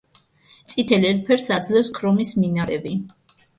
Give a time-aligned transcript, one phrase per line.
[0.73, 2.97] წითელ ელფერს აძლევს ქრომის მინარევი.